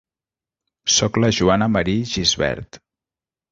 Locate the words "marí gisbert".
1.75-2.83